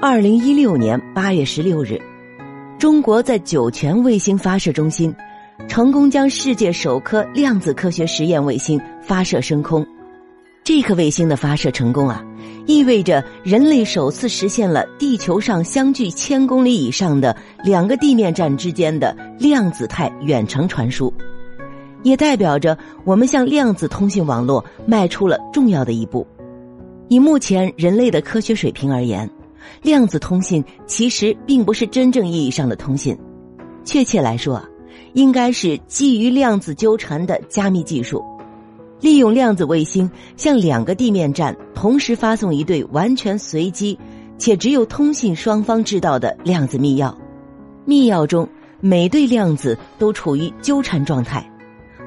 [0.00, 2.00] 二零一六年八月十六日，
[2.78, 5.14] 中国在酒泉卫星发射中心
[5.68, 9.86] 成功将世界首颗量子科学实验卫星发射升空。
[10.64, 12.24] 这颗卫星的发射成功啊，
[12.66, 21.12] 意味着人类首次实现了地球上相距千公里以上的两个地面站之间的量子态远程传输，
[22.02, 26.26] 也代表着我们向量子通信网络迈出了重要的一步。
[27.12, 29.28] 以目前人类的科学水平而言，
[29.82, 33.14] 量子通信其实并不是真正意义上的通信，
[33.84, 34.62] 确切来说，
[35.12, 38.24] 应该是基于量子纠缠的加密技术，
[38.98, 43.98] 利用量子卫星向两个地面站同时发送一对完全随机
[44.38, 47.14] 且只有通信双方知道的量子密钥。
[47.84, 48.48] 密钥中
[48.80, 51.46] 每对量子都处于纠缠状态，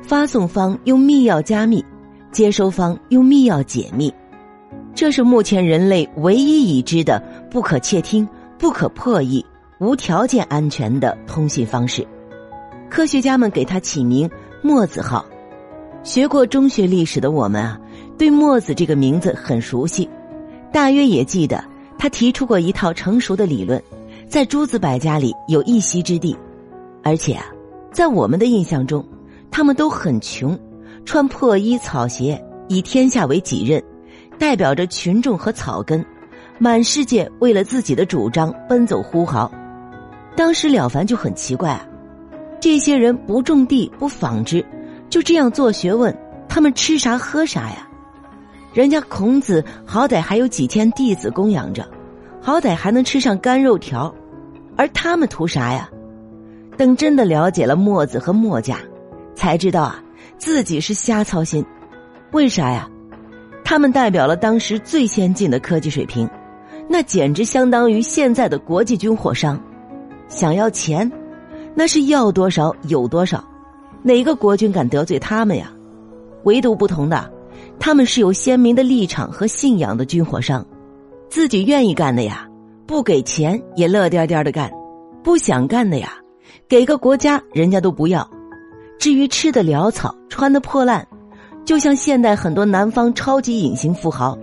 [0.02, 1.86] 发送方用密钥加密，
[2.32, 4.12] 接收方用密钥解密。
[4.96, 8.26] 这是目前人类唯一已知的不可窃听、
[8.58, 9.46] 不可破译、
[9.78, 12.08] 无条件安全的通信方式。
[12.90, 14.30] 科学家们给它起名
[14.64, 15.26] “墨子号”。
[16.02, 17.78] 学过中学历史的我们啊，
[18.18, 20.10] 对墨子这个名字很熟悉，
[20.72, 21.62] 大约也记得
[21.98, 23.82] 他提出过一套成熟的理论，
[24.30, 26.34] 在诸子百家里有一席之地。
[27.04, 27.46] 而且啊，
[27.92, 29.06] 在我们的印象中，
[29.52, 30.58] 他们都很穷，
[31.04, 33.84] 穿破衣草鞋，以天下为己任。
[34.38, 36.06] 代表着群众和草根，
[36.58, 39.52] 满世界为了自己的主张奔走呼号。
[40.36, 41.88] 当时了凡就很奇怪啊，
[42.60, 44.66] 这些人不种地不纺织，
[45.10, 46.16] 就这样做学问，
[46.50, 47.88] 他们吃啥喝啥呀？
[48.74, 51.88] 人家孔子好歹还有几千弟子供养着，
[52.42, 54.14] 好歹还能吃上干肉条，
[54.76, 55.90] 而他们图啥呀？
[56.78, 58.78] 等真的了解了墨子和墨家，
[59.34, 60.04] 才知道啊，
[60.38, 61.66] 自己是瞎操心。
[62.34, 62.90] 为啥呀？
[63.66, 66.30] 他们代表了当时最先进的科技水平，
[66.88, 69.60] 那简直相当于现在的国际军火商。
[70.28, 71.12] 想要钱，
[71.74, 73.44] 那是要多少有多少，
[74.04, 75.72] 哪个国君敢得罪他们呀？
[76.44, 77.30] 唯独不同的，
[77.80, 80.64] 他们是有鲜明的立场和信仰的军火商，
[81.28, 82.48] 自己愿意干的呀，
[82.86, 84.70] 不给钱也乐颠颠的干；
[85.24, 86.14] 不想干的呀，
[86.70, 88.30] 给个国家人家都不要。
[89.00, 91.06] 至于吃的潦草，穿的破烂。
[91.66, 94.38] 就像现代很多南方超级隐形富豪，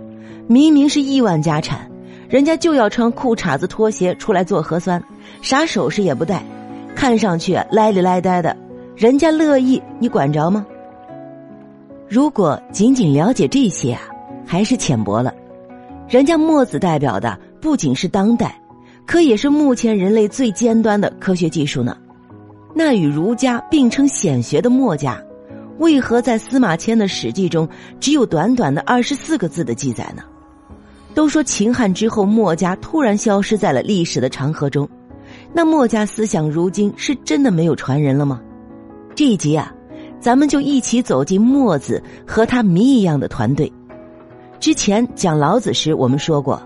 [0.45, 1.89] 明明是亿万家产，
[2.27, 5.01] 人家就要穿裤衩子拖鞋出来做核酸，
[5.41, 6.43] 啥首饰也不戴，
[6.93, 8.55] 看上去赖里赖呆的，
[8.95, 10.65] 人家乐意，你管着吗？
[12.09, 14.01] 如果仅仅了解这些啊，
[14.45, 15.33] 还是浅薄了。
[16.09, 18.53] 人家墨子代表的不仅是当代，
[19.05, 21.97] 可也是目前人类最尖端的科学技术呢。
[22.75, 25.17] 那与儒家并称显学的墨家。
[25.79, 27.67] 为何在司马迁的《史记》中
[27.99, 30.23] 只有短短的二十四个字的记载呢？
[31.13, 34.87] 都说秦汉之后墨家突然消失在了历史的长河中，
[35.53, 38.41] 那墨家思想如今是真的没有传人了吗？
[39.15, 39.71] 这一集啊，
[40.19, 43.71] 咱们就一起走进墨子和他谜一样的团队。
[44.59, 46.61] 之前讲老子时，我们说过，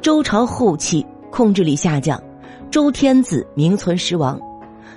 [0.00, 2.22] 周朝后期控制力下降，
[2.70, 4.40] 周天子名存实亡，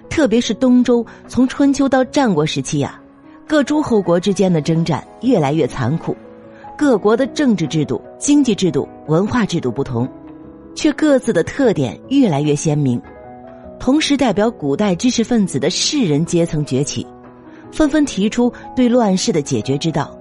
[0.09, 2.97] 特别是东周，从春秋到战国时期呀。
[3.47, 6.15] 各诸侯国之间的征战越来越残酷，
[6.77, 10.05] 各国的政治制度、经济制度、文化制度不同，
[10.75, 13.01] 却各自的特点越来越鲜明。
[13.79, 17.07] 同时，代表古代知识分子的士人阶层崛起，
[17.71, 20.13] 纷纷提出对乱世的解决之道，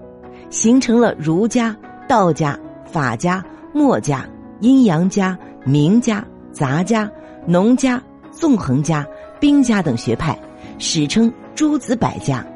[0.48, 1.76] 形成了儒家、
[2.06, 4.24] 道家、法家、墨家、
[4.60, 7.10] 阴阳家、名家、杂家、
[7.44, 8.00] 农家、
[8.30, 9.04] 纵横家、
[9.40, 10.38] 兵家等学派，
[10.78, 12.46] 史称诸子百家。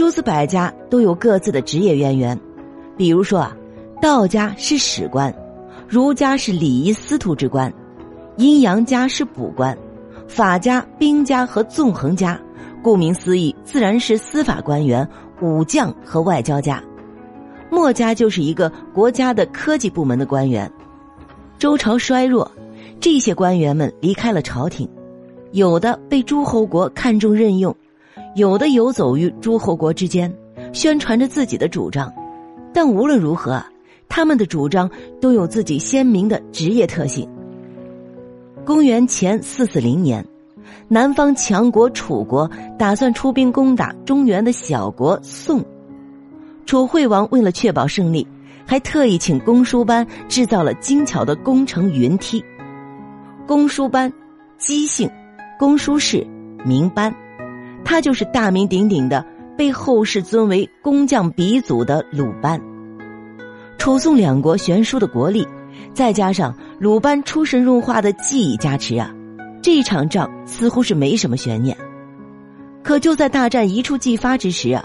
[0.00, 2.40] 诸子百家都有各自的职业渊源，
[2.96, 3.54] 比如说啊，
[4.00, 5.30] 道家是史官，
[5.86, 7.70] 儒家是礼仪司徒之官，
[8.38, 9.76] 阴阳家是卜官，
[10.26, 12.40] 法家、兵家和纵横家，
[12.82, 15.06] 顾名思义，自然是司法官员、
[15.42, 16.82] 武将和外交家。
[17.68, 20.72] 墨家就是一个国家的科技部门的官员。
[21.58, 22.50] 周朝衰弱，
[23.00, 24.88] 这些官员们离开了朝廷，
[25.52, 27.76] 有的被诸侯国看重任用。
[28.34, 30.32] 有的游走于诸侯国之间，
[30.72, 32.12] 宣传着自己的主张，
[32.72, 33.60] 但无论如何，
[34.08, 34.88] 他们的主张
[35.20, 37.28] 都有自己鲜明的职业特性。
[38.64, 40.24] 公元前四四零年，
[40.86, 42.48] 南方强国楚国
[42.78, 45.64] 打算出兵攻打中原的小国宋，
[46.66, 48.24] 楚惠王为了确保胜利，
[48.64, 52.44] 还特意请公输班制造了精巧的攻城云梯。
[53.44, 54.12] 公输班，
[54.56, 55.10] 姬姓，
[55.58, 56.24] 公输氏，
[56.64, 57.12] 名班。
[57.84, 59.24] 他就是大名鼎鼎的，
[59.56, 62.60] 被后世尊为工匠鼻祖的鲁班。
[63.78, 65.46] 楚宋两国悬殊的国力，
[65.94, 69.10] 再加上鲁班出神入化的技艺加持啊，
[69.62, 71.76] 这场仗似乎是没什么悬念。
[72.82, 74.84] 可就在大战一触即发之时啊，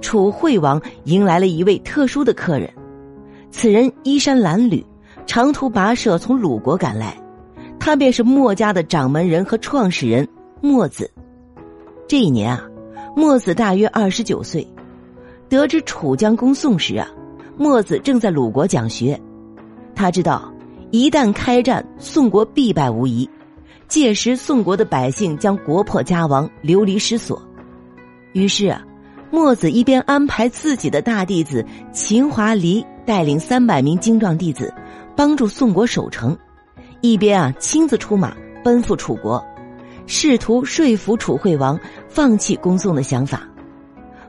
[0.00, 2.72] 楚惠王迎来了一位特殊的客人，
[3.50, 4.84] 此人衣衫褴褛，
[5.26, 7.16] 长途跋涉从鲁国赶来，
[7.78, 10.26] 他便是墨家的掌门人和创始人
[10.60, 11.10] 墨子。
[12.08, 12.64] 这一年啊，
[13.14, 14.66] 墨子大约二十九岁，
[15.46, 17.06] 得知楚将攻宋时啊，
[17.58, 19.20] 墨子正在鲁国讲学。
[19.94, 20.50] 他知道，
[20.90, 23.28] 一旦开战，宋国必败无疑。
[23.88, 27.42] 届时，宋国的百姓将国破家亡，流离失所。
[28.32, 28.82] 于是啊，
[29.30, 31.62] 墨子一边安排自己的大弟子
[31.92, 34.72] 秦华黎带领三百名精壮弟子，
[35.14, 36.34] 帮助宋国守城，
[37.02, 38.34] 一边啊亲自出马
[38.64, 39.44] 奔赴楚国，
[40.08, 41.78] 试图说服楚惠王
[42.08, 43.46] 放弃攻宋的想法。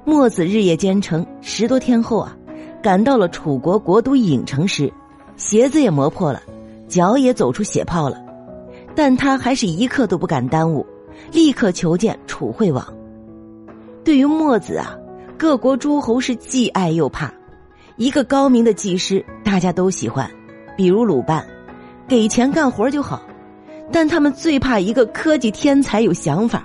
[0.04, 2.36] 墨子日夜兼程，十多天后啊，
[2.84, 4.92] 赶到了楚国国都郢城时。
[5.38, 6.42] 鞋子也磨破了，
[6.90, 8.22] 脚也走出血泡了，
[8.94, 10.86] 但他还是一刻都不敢耽误，
[11.32, 12.86] 立刻求见楚惠王。
[14.04, 14.98] 对于墨子啊，
[15.38, 17.34] 各国诸侯是既爱又怕。
[17.96, 20.30] 一个高明的技师，大家都喜欢，
[20.76, 21.46] 比如鲁班，
[22.06, 23.22] 给钱干活就好；
[23.92, 26.64] 但他们最怕一个科技天才有想法，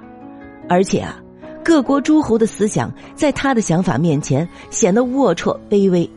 [0.69, 1.21] 而且啊，
[1.65, 6.09] 各国诸侯的思想在他的想法面前显得龌龊卑微。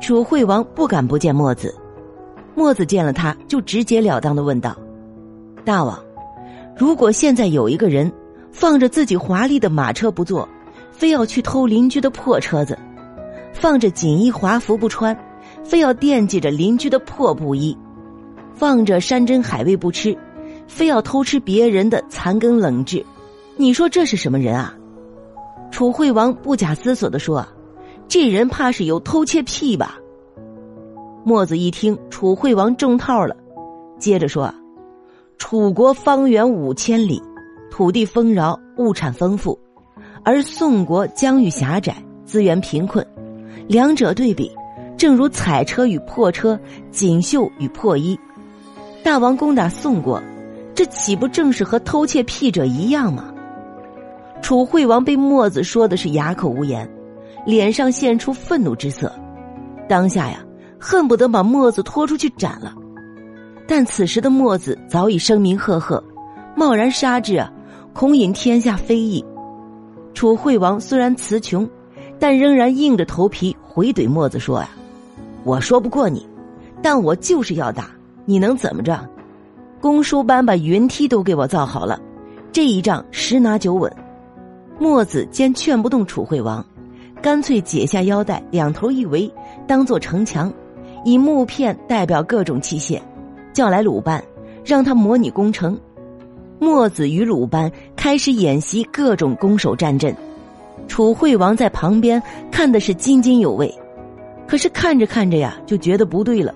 [0.00, 1.74] 楚惠王不敢不见墨子，
[2.54, 4.76] 墨子见了他就直截了当的问道
[5.64, 5.98] ：“大王，
[6.76, 8.12] 如果现在有一个人
[8.52, 10.48] 放着自己华丽的马车不坐，
[10.90, 12.74] 非要去偷邻居的破车子；
[13.52, 15.16] 放着锦衣华服不穿，
[15.64, 17.76] 非要惦记着邻居的破布衣；
[18.58, 20.18] 放着山珍海味不吃，
[20.66, 23.04] 非要偷吃别人的残羹冷炙，
[23.56, 24.74] 你说这是什么人啊？”
[25.70, 27.46] 楚惠王不假思索的说。
[28.08, 29.98] 这人怕是有偷窃癖吧？
[31.24, 33.36] 墨子一听，楚惠王中套了，
[33.98, 34.50] 接着说
[35.36, 37.22] ：“楚国方圆五千里，
[37.70, 39.58] 土地丰饶，物产丰富，
[40.24, 43.06] 而宋国疆域狭窄，资源贫困，
[43.66, 44.50] 两者对比，
[44.96, 46.58] 正如彩车与破车，
[46.90, 48.18] 锦绣与破衣。
[49.08, 50.22] 大王攻打宋国，
[50.74, 53.32] 这岂不正是和偷窃癖者一样吗？”
[54.42, 56.86] 楚惠王被墨子说的是哑口无言。
[57.46, 59.10] 脸上现出愤怒之色，
[59.88, 60.44] 当下呀，
[60.78, 62.74] 恨不得把墨子拖出去斩了。
[63.66, 66.04] 但此时的墨子早已声名赫赫，
[66.54, 67.50] 贸然杀之啊，
[67.94, 69.24] 恐引天下非议。
[70.12, 71.66] 楚惠王虽然词穷，
[72.18, 74.68] 但仍然硬着头皮回怼墨子说：“呀，
[75.44, 76.28] 我说不过你，
[76.82, 77.90] 但我就是要打，
[78.28, 79.08] 你能怎么着？
[79.80, 81.98] 公输班把云梯都给我造好了，
[82.52, 83.90] 这一仗十拿九稳。”
[84.78, 86.62] 墨子见劝不动楚惠王。
[87.22, 89.32] 干脆解下腰带，两头一围，
[89.66, 90.52] 当做城墙，
[91.06, 93.00] 以木片代表各种器械，
[93.54, 94.22] 叫来鲁班，
[94.62, 95.80] 让他模拟攻城。
[96.58, 100.14] 墨子与鲁班开始演习各种攻守战阵，
[100.86, 102.22] 楚惠王在旁边
[102.52, 103.74] 看的是津津有味。
[104.46, 106.54] 可是看着看着呀，就觉得不对了。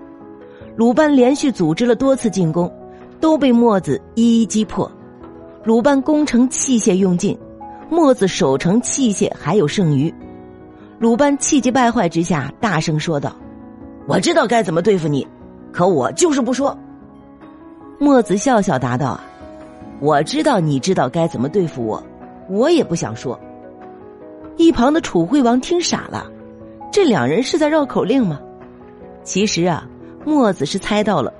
[0.77, 2.73] 鲁班连续组织了多次进攻，
[3.21, 4.91] 都被墨子一一击破。
[5.65, 7.39] 鲁班攻城器械用尽，
[7.91, 10.13] 墨子守城器械还有剩余。
[10.99, 13.37] 鲁班气急败坏之下，大声说道
[14.09, 15.27] ：“我知道该怎么对付你，
[15.73, 16.77] 可我就是不说。”
[18.01, 19.20] 墨子笑笑答道：“，
[20.01, 22.03] 我知道你知道该怎么对付我，
[22.49, 23.39] 我也不想说。”
[24.56, 26.27] 一旁的楚惠王听傻了，
[26.91, 28.41] 这两人是在绕口令吗？
[29.23, 29.87] 其实啊，
[30.24, 31.32] 墨子是猜到了，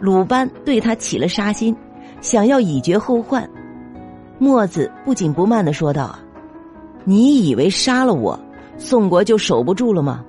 [0.00, 1.74] 鲁班对他起了杀心，
[2.20, 3.48] 想要以绝后患。
[4.38, 6.18] 墨子不紧不慢的说道：“，
[7.04, 8.38] 你以为杀了我？”
[8.78, 10.22] 宋国就守不住了吗？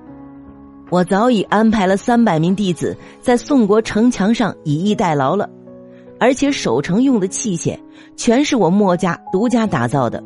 [0.90, 5.46] 我早已安排了三百名弟子在宋国城墙上以逸待劳了，
[6.18, 7.78] 而且守城用的器械
[8.16, 10.24] 全是我墨家独家打造的。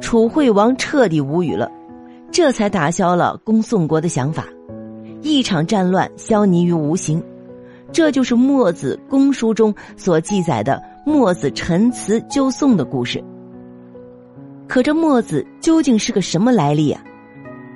[0.00, 1.68] 楚惠王彻底无语了，
[2.30, 4.46] 这才打消了攻宋国的想法，
[5.22, 7.22] 一场战乱消弭于无形。
[7.92, 13.22] 这就是墨子公书中所记载的墨子陈词救宋的故事。
[14.68, 17.02] 可这墨子究竟是个什么来历啊？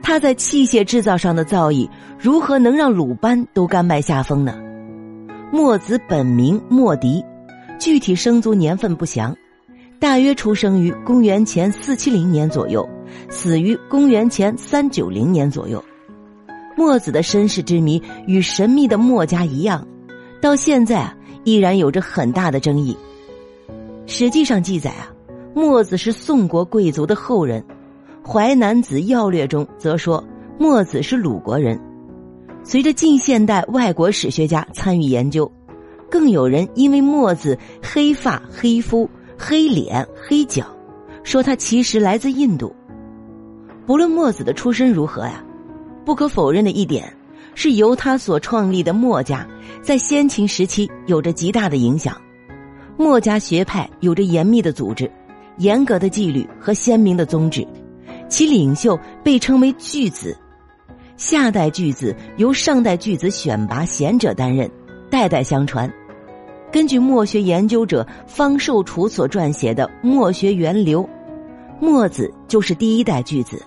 [0.02, 4.56] 他在器械制造上的造诣，如何能让鲁班都甘拜下风呢？
[5.50, 7.24] 墨子本名墨翟，
[7.80, 9.34] 具体生卒年份不详，
[9.98, 12.88] 大约出生于公元前四七零年左右，
[13.28, 15.82] 死于公元前三九零年左右。
[16.76, 19.86] 墨子的身世之谜与神秘的墨家一样，
[20.40, 22.96] 到现在啊依然有着很大的争议。
[24.06, 25.10] 史记上记载啊。
[25.56, 27.62] 墨子是宋国贵族的后人，
[28.28, 30.22] 《淮南子要略》中则说
[30.58, 31.80] 墨子是鲁国人。
[32.64, 35.48] 随着近现代外国史学家参与研究，
[36.10, 40.66] 更有人因为墨子黑发、黑肤、黑脸、黑脚，
[41.22, 42.74] 说他其实来自印度。
[43.86, 45.40] 不论墨子的出身如何呀，
[46.04, 47.12] 不可否认的一点，
[47.54, 49.46] 是由他所创立的墨家
[49.82, 52.20] 在先秦时期有着极大的影响。
[52.96, 55.10] 墨家学派有着严密的组织、
[55.58, 57.66] 严格的纪律和鲜明的宗旨，
[58.28, 60.36] 其领袖被称为巨子。
[61.16, 64.70] 下代巨子由上代巨子选拔贤者担任，
[65.10, 65.92] 代代相传。
[66.72, 71.02] 根据墨学研究者方寿楚所撰写的《墨学源流》，
[71.80, 73.62] 墨子就是第一代巨子。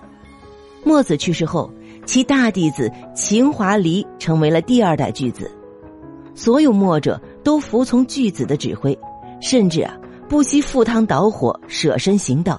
[0.84, 1.70] 墨子去世后，
[2.08, 5.50] 其大弟子秦华黎成为了第二代巨子。
[6.34, 8.98] 所有墨者都服从巨子的指挥，
[9.42, 9.94] 甚至啊
[10.26, 12.58] 不惜赴汤蹈火，舍身行道。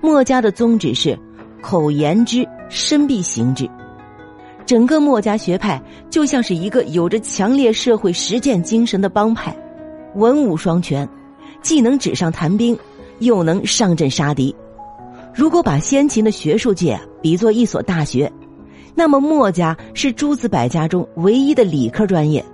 [0.00, 1.14] 墨家的宗旨是：
[1.60, 3.68] 口言之，身必行之。
[4.64, 5.78] 整个墨家学派
[6.08, 9.54] 就像是一个有着强烈社会实践精神的帮派，
[10.14, 11.06] 文武双全，
[11.60, 12.74] 既能纸上谈兵，
[13.18, 14.56] 又能上阵杀敌。
[15.34, 18.32] 如果把先秦的学术界比作一所大学，
[18.94, 22.44] 那么墨家是诸子百家中唯一的理科专业。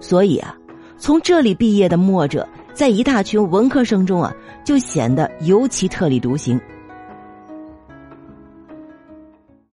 [0.00, 0.56] 所以啊，
[0.98, 6.60] 从这里毕业的墨者，在一大群文科生中啊，就显得尤其特立独行。